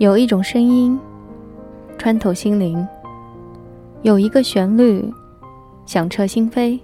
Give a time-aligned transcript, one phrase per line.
[0.00, 0.98] 有一种声音
[1.98, 2.88] 穿透心灵，
[4.00, 5.12] 有一个旋律
[5.84, 6.80] 响彻心扉，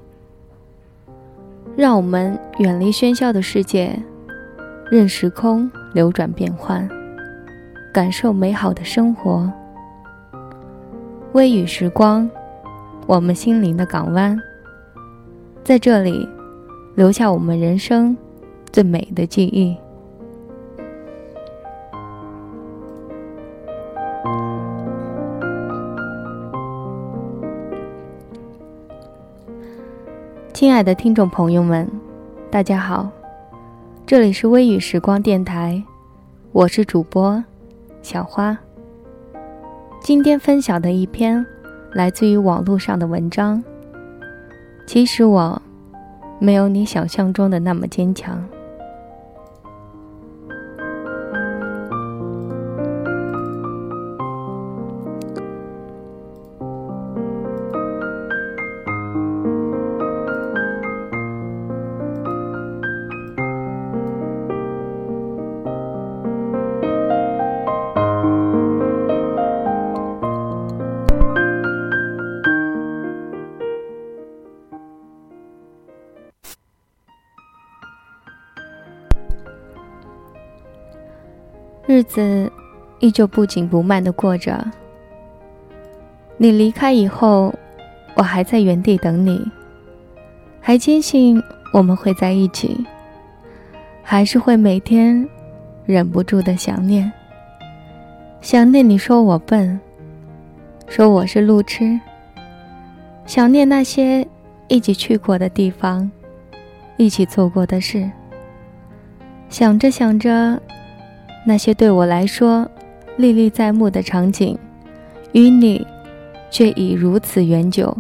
[1.74, 3.98] 让我们远离喧嚣的世界，
[4.90, 6.86] 任时空流转变换，
[7.90, 9.50] 感受美好的生活。
[11.32, 12.28] 微雨时光，
[13.06, 14.38] 我们心灵的港湾，
[15.64, 16.28] 在这里
[16.94, 18.14] 留下我们人生
[18.70, 19.74] 最美的记忆。
[30.56, 31.86] 亲爱的听众朋友们，
[32.50, 33.10] 大家好，
[34.06, 35.84] 这里是微雨时光电台，
[36.50, 37.44] 我是主播
[38.00, 38.56] 小花。
[40.00, 41.44] 今天分享的一篇
[41.92, 43.62] 来自于网络上的文章。
[44.86, 45.60] 其实我
[46.38, 48.42] 没有你想象中的那么坚强。
[81.86, 82.50] 日子
[82.98, 84.66] 依旧不紧不慢的过着。
[86.36, 87.54] 你离开以后，
[88.16, 89.40] 我还在原地等你，
[90.60, 91.40] 还坚信
[91.72, 92.84] 我们会在一起，
[94.02, 95.26] 还是会每天
[95.84, 97.10] 忍不住的想念。
[98.40, 99.78] 想念你说我笨，
[100.88, 101.98] 说我是路痴。
[103.26, 104.26] 想念那些
[104.66, 106.10] 一起去过的地方，
[106.96, 108.10] 一起做过的事。
[109.48, 110.60] 想着想着。
[111.48, 112.68] 那些对我来说
[113.16, 114.58] 历历在目的场景，
[115.30, 115.86] 与你
[116.50, 117.96] 却已如此远久。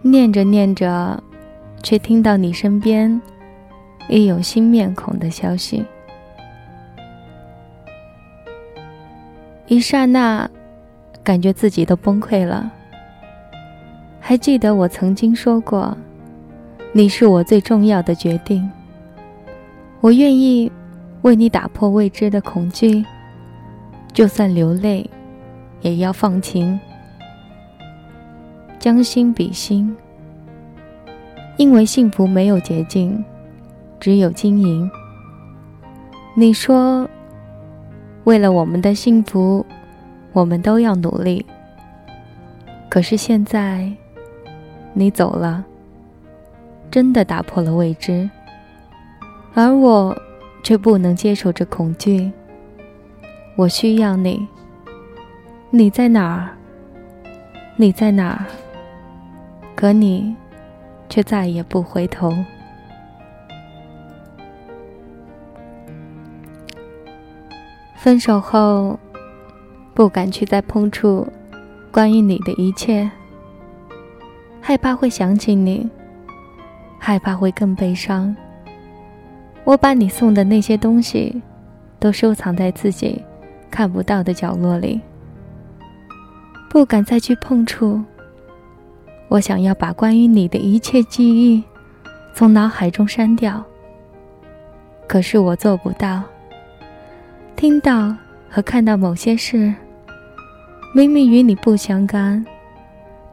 [0.00, 1.22] 念着念着，
[1.82, 3.20] 却听到你身边
[4.08, 5.84] 已有新面孔的消息。
[9.66, 10.48] 一刹那，
[11.22, 12.72] 感觉自己都崩溃了。
[14.18, 15.94] 还记得我曾经说过，
[16.92, 18.70] 你是我最重要的决定。
[20.00, 20.72] 我愿意。
[21.22, 23.04] 为你打破未知的恐惧，
[24.12, 25.08] 就算流泪，
[25.80, 26.78] 也要放晴，
[28.78, 29.94] 将心比心。
[31.56, 33.24] 因为幸福没有捷径，
[33.98, 34.88] 只有经营。
[36.36, 37.08] 你说，
[38.22, 39.66] 为了我们的幸福，
[40.32, 41.44] 我们都要努力。
[42.88, 43.90] 可是现在，
[44.92, 45.64] 你走了，
[46.92, 48.30] 真的打破了未知，
[49.52, 50.16] 而我。
[50.62, 52.30] 却不能接受这恐惧。
[53.56, 54.46] 我需要你，
[55.70, 56.56] 你在哪儿？
[57.76, 58.44] 你在哪儿？
[59.74, 60.34] 可你
[61.08, 62.32] 却再也不回头。
[67.94, 68.98] 分手后，
[69.92, 71.26] 不敢去再碰触
[71.90, 73.10] 关于你的一切，
[74.60, 75.90] 害怕会想起你，
[76.98, 78.34] 害怕会更悲伤。
[79.68, 81.42] 我把你送的那些东西，
[82.00, 83.22] 都收藏在自己
[83.70, 84.98] 看不到的角落里，
[86.70, 88.02] 不敢再去碰触。
[89.28, 91.62] 我想要把关于你的一切记忆
[92.32, 93.62] 从脑海中删掉，
[95.06, 96.22] 可是我做不到。
[97.54, 98.16] 听到
[98.48, 99.74] 和看到某些事，
[100.94, 102.42] 明明与你不相干，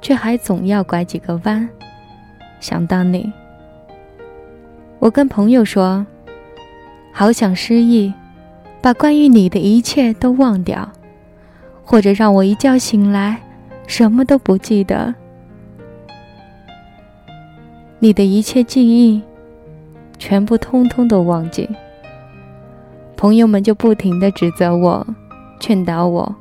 [0.02, 1.66] 却还总要拐几个弯
[2.60, 3.32] 想到你。
[5.00, 6.06] 我跟朋友说。
[7.18, 8.14] 好想失忆，
[8.82, 10.92] 把关于你的一切都忘掉，
[11.82, 13.42] 或者让我一觉醒来
[13.88, 15.16] 什么都不记得。
[18.00, 19.22] 你的一切记忆，
[20.20, 21.70] 全部通通都忘记。
[23.16, 25.08] 朋友们就不停的指责我，
[25.62, 26.36] 劝导我，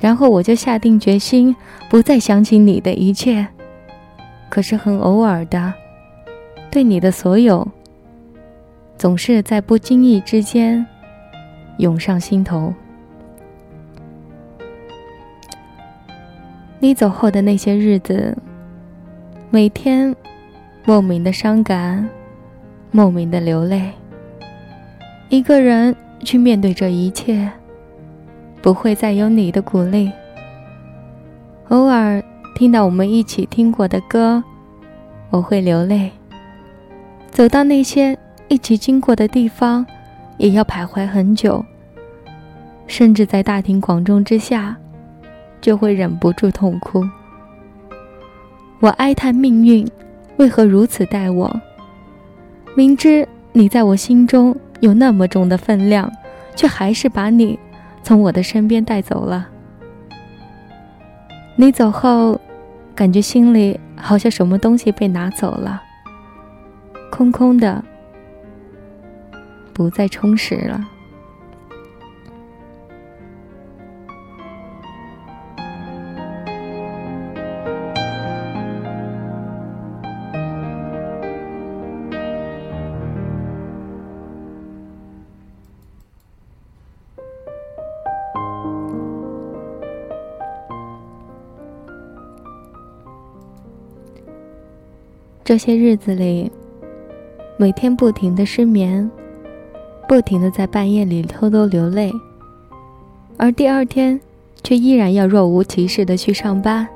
[0.00, 1.54] 然后我就下定决心
[1.88, 3.46] 不再想起你的一切。
[4.50, 5.72] 可是很偶尔的，
[6.68, 7.68] 对你的所有。
[8.98, 10.84] 总是在不经意之间
[11.76, 12.74] 涌上心头。
[16.80, 18.36] 你走后的那些日子，
[19.50, 20.14] 每天
[20.84, 22.08] 莫名的伤感，
[22.90, 23.92] 莫名的流泪。
[25.28, 27.48] 一个人去面对这一切，
[28.60, 30.10] 不会再有你的鼓励。
[31.68, 32.20] 偶尔
[32.56, 34.42] 听到我们一起听过的歌，
[35.30, 36.10] 我会流泪。
[37.30, 38.18] 走到那些。
[38.48, 39.86] 一起经过的地方，
[40.36, 41.64] 也要徘徊很久。
[42.86, 44.74] 甚至在大庭广众之下，
[45.60, 47.04] 就会忍不住痛哭。
[48.80, 49.86] 我哀叹命运
[50.38, 51.60] 为何如此待我，
[52.74, 56.10] 明知你在我心中有那么重的分量，
[56.56, 57.58] 却还是把你
[58.02, 59.48] 从我的身边带走了。
[61.56, 62.40] 你走后，
[62.94, 65.82] 感觉心里好像什么东西被拿走了，
[67.10, 67.84] 空空的，
[69.78, 70.88] 不再充实了。
[95.44, 96.50] 这些日子里，
[97.56, 99.08] 每天不停的失眠，
[100.08, 102.10] 不停的在半夜里偷偷流泪，
[103.36, 104.18] 而第二天
[104.64, 106.88] 却依然要若无其事的去上班。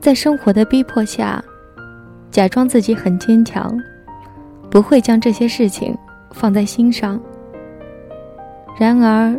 [0.00, 1.42] 在生活的逼迫下，
[2.30, 3.76] 假装自己很坚强，
[4.70, 5.92] 不会将这些事情
[6.30, 7.20] 放在心上。
[8.78, 9.36] 然而，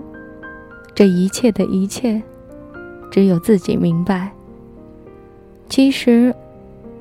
[0.94, 2.22] 这一切的一切，
[3.10, 4.30] 只有自己明白。
[5.70, 6.36] 其实。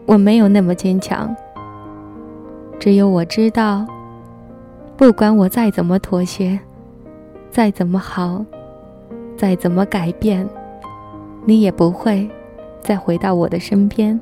[0.06, 1.36] 我没有那么坚强，
[2.80, 3.86] 只有我知道，
[4.98, 6.58] 不管我再怎么妥协，
[7.52, 8.44] 再怎么好，
[9.36, 10.44] 再怎么改变，
[11.44, 12.28] 你也不会
[12.80, 14.20] 再回到我的身边。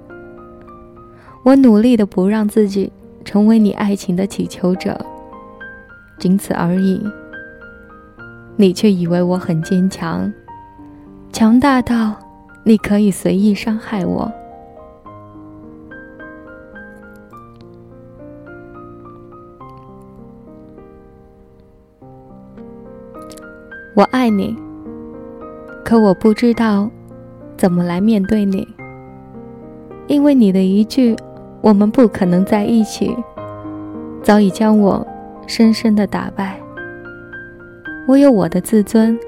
[1.42, 2.92] 我努力的不让自己
[3.24, 5.00] 成为你爱情的祈求者，
[6.18, 7.02] 仅此而已。
[8.56, 10.30] 你却以为我很坚强，
[11.32, 12.14] 强大到
[12.64, 14.30] 你可以随意伤害我。
[23.96, 24.54] 我爱你，
[25.82, 26.90] 可我不知道
[27.56, 28.68] 怎么来面对你，
[30.06, 31.16] 因为你的一句
[31.62, 33.16] “我们不可能在一起”，
[34.22, 35.06] 早已将我
[35.46, 36.60] 深深的打败。
[38.06, 39.18] 我有我的自尊，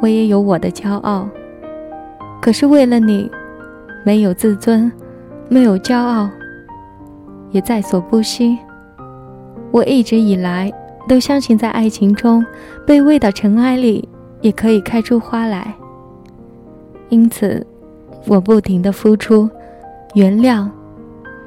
[0.00, 1.28] 我也有我的骄傲，
[2.40, 3.28] 可是为了你，
[4.04, 4.90] 没有自尊，
[5.48, 6.30] 没有骄傲，
[7.50, 8.56] 也在所不惜。
[9.72, 10.72] 我一直以来。
[11.06, 12.44] 都相信，在爱情中，
[12.86, 14.08] 卑微到尘埃里
[14.40, 15.74] 也可以开出花来。
[17.10, 17.66] 因此，
[18.26, 19.48] 我不停的付出，
[20.14, 20.68] 原谅。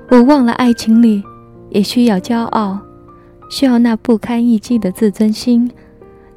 [0.09, 1.23] 我忘了，爱情里
[1.69, 2.79] 也需要骄傲，
[3.49, 5.69] 需要那不堪一击的自尊心。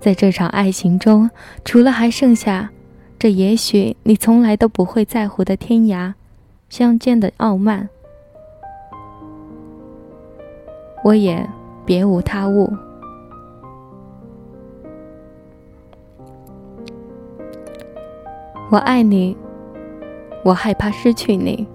[0.01, 1.31] 在这场爱情中，
[1.65, 2.71] 除了还剩下
[3.19, 6.15] 这也许你从来都不会在乎的天涯
[6.71, 7.89] 相间的傲慢，
[11.05, 11.47] 我也
[11.85, 12.73] 别无他物。
[18.71, 19.37] 我爱你，
[20.45, 21.67] 我害怕失去你。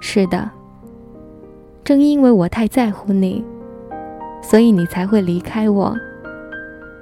[0.00, 0.48] 是的，
[1.82, 3.44] 正因为我太在乎你，
[4.40, 5.92] 所以你才会离开我。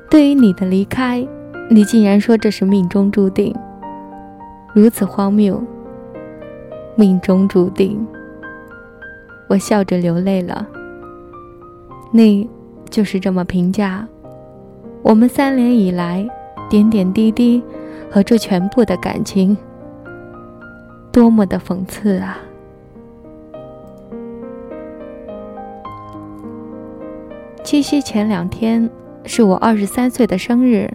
[0.08, 1.26] 对于你的离开，
[1.68, 3.54] 你竟然说这是命中注定，
[4.72, 5.62] 如此荒谬。
[6.96, 8.02] 命中注定，
[9.46, 10.66] 我笑着流泪了。
[12.12, 12.48] 你
[12.88, 14.06] 就是这么评价
[15.02, 16.26] 我们三年以来
[16.70, 17.62] 点点滴滴。
[18.14, 19.56] 和这全部的感情，
[21.10, 22.38] 多么的讽刺啊！
[27.64, 28.88] 七夕前两天
[29.24, 30.88] 是我二十三岁的生日，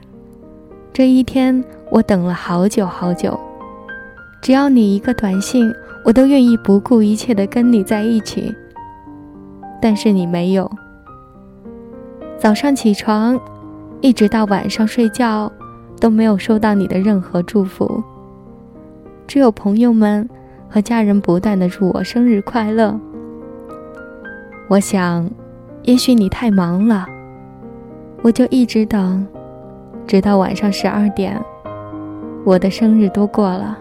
[0.94, 1.62] 这一天
[1.92, 3.38] 我等了好久好久。
[4.42, 5.70] 只要你一个短信，
[6.06, 8.56] 我都愿意不顾一切的跟你在一起。
[9.82, 10.72] 但是你没有。
[12.38, 13.38] 早上起床，
[14.00, 15.52] 一直到晚上睡觉。
[16.00, 18.02] 都没有收到你的任何祝福，
[19.28, 20.28] 只有朋友们
[20.70, 22.98] 和家人不断的祝我生日快乐。
[24.70, 25.30] 我想，
[25.84, 27.06] 也许你太忙了，
[28.22, 29.26] 我就一直等，
[30.08, 31.40] 直到晚上十二点，
[32.46, 33.78] 我的生日都过了，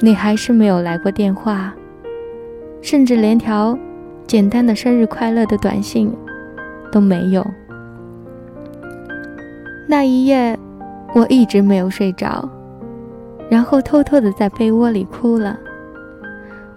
[0.00, 1.74] 你还是没有来过电话，
[2.80, 3.78] 甚至连条
[4.26, 6.12] 简单的生日快乐的短信
[6.90, 7.46] 都没有。
[9.86, 10.58] 那一夜。
[11.14, 12.48] 我一直没有睡着，
[13.48, 15.56] 然后偷偷的在被窝里哭了。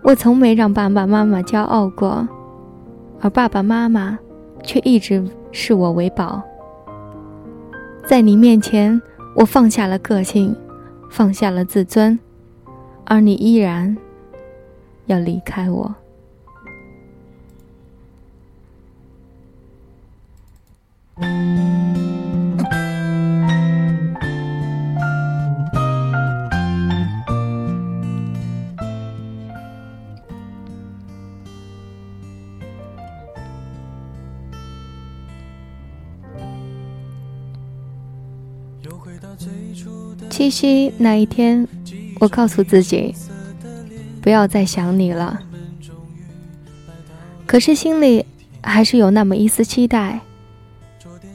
[0.04, 2.28] 我从没让爸爸妈妈骄傲过，
[3.20, 4.20] 而爸爸妈妈
[4.62, 6.40] 却一直视我为宝。
[8.06, 9.02] 在你面前，
[9.36, 10.56] 我放下了个性，
[11.10, 12.20] 放下了自尊，
[13.06, 13.98] 而你依然
[15.08, 15.96] 要离开我。
[40.30, 41.68] 七夕那一天，
[42.20, 43.14] 我告诉自己，
[44.22, 45.42] 不要再想你了。
[47.46, 48.26] 可是心里
[48.62, 50.20] 还是有那么一丝期待，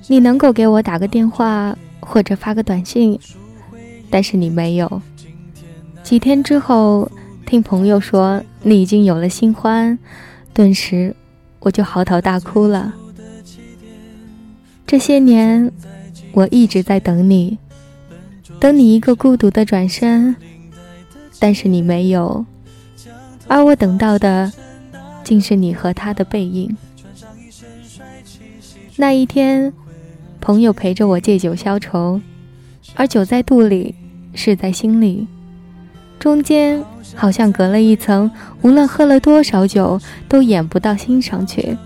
[0.09, 3.19] 你能够给我打个电话或者发个短信，
[4.11, 5.01] 但是你没有。
[6.03, 7.11] 几天之后，
[7.47, 9.99] 听朋友说你已经有了新欢，
[10.53, 11.15] 顿时
[11.61, 12.93] 我就嚎啕大哭了。
[14.87, 15.73] 这些年，
[16.33, 17.57] 我一直在等你，
[18.62, 20.37] 等你一个孤独的转身，
[21.40, 22.47] 但是你没有，
[23.49, 24.52] 而我等到的。
[25.25, 26.76] 竟是你和他的背影。
[28.97, 29.73] 那一天，
[30.40, 32.21] 朋友陪着我借酒消愁，
[32.95, 33.97] 而酒在肚里，
[34.33, 35.26] 事在心里，
[36.21, 36.85] 中间
[37.16, 38.31] 好像隔了一层，
[38.62, 41.76] 无论喝了多少酒，都掩不到心上去，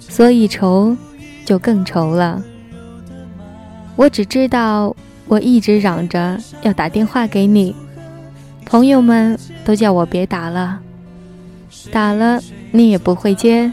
[0.00, 0.96] 所以愁
[1.44, 2.42] 就更愁了。
[3.94, 4.96] 我只知道，
[5.26, 7.74] 我一直嚷着要打电话给你，
[8.64, 10.80] 朋友们都叫我别打了。
[11.90, 12.40] 打了
[12.70, 13.70] 你也不会接，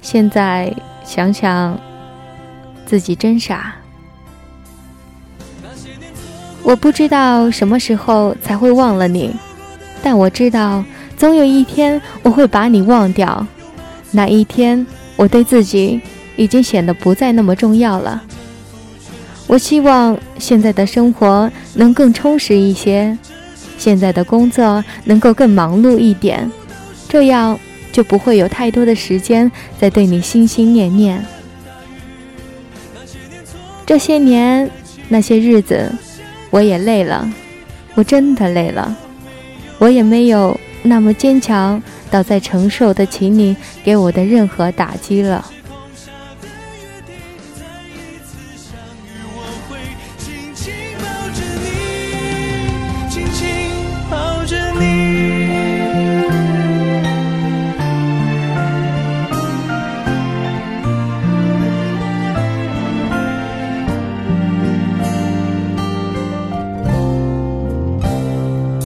[0.00, 0.74] 现在
[1.04, 1.78] 想想，
[2.84, 3.74] 自己真傻。
[6.62, 9.34] 我不知道什么时候才会忘了你，
[10.02, 10.84] 但我知道
[11.16, 13.46] 总有一天我会把你忘掉。
[14.10, 14.84] 那一天，
[15.16, 16.00] 我对自己
[16.36, 18.22] 已经显得不再那么重要了。
[19.46, 23.16] 我希望现在的生活能更充实一些，
[23.78, 26.50] 现在的工作能够更忙碌一点。
[27.08, 27.58] 这样
[27.92, 31.24] 就不会有太多的时间在对你心心念念。
[33.86, 34.68] 这些年
[35.08, 35.92] 那些日子，
[36.50, 37.32] 我也累了，
[37.94, 38.96] 我真的累了，
[39.78, 45.52] 我也没有那么坚强到再承受得起你给我的任何打击了。